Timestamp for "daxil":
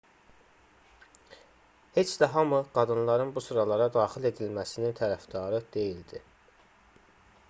3.99-4.25